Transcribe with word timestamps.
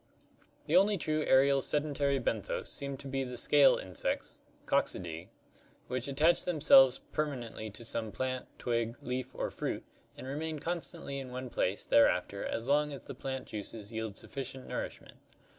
The 0.65 0.75
only 0.75 0.97
true 0.97 1.21
aerial 1.27 1.61
sedentary 1.61 2.17
benthos 2.19 2.69
seems 2.71 2.97
to 3.01 3.07
be 3.07 3.23
the 3.23 3.37
scale 3.37 3.77
insects 3.77 4.41
(Coccids, 4.65 5.03
see 5.03 5.29
Fig. 5.29 5.29
14) 5.89 5.89
which 5.89 6.07
attach 6.07 6.43
themselves 6.43 6.97
per 7.11 7.27
manently 7.27 7.71
to 7.71 7.85
some 7.85 8.11
plant, 8.11 8.47
twig, 8.57 8.97
leaf, 9.03 9.35
or 9.35 9.51
fruit, 9.51 9.85
and 10.17 10.25
remain 10.25 10.57
constantly 10.57 11.19
in 11.19 11.29
one 11.31 11.51
place 11.51 11.85
thereafter 11.85 12.43
as 12.43 12.67
long 12.67 12.91
as 12.91 13.05
the 13.05 13.13
plant 13.13 13.45
juices 13.45 13.93
yield 13.93 14.17
sufficient 14.17 14.65
nourishment. 14.67 15.19